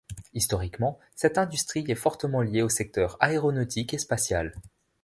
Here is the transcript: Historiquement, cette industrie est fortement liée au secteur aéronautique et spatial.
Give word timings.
Historiquement, 0.33 0.97
cette 1.13 1.37
industrie 1.37 1.85
est 1.87 1.93
fortement 1.93 2.41
liée 2.41 2.63
au 2.63 2.69
secteur 2.69 3.17
aéronautique 3.19 3.93
et 3.93 3.99
spatial. 3.99 4.51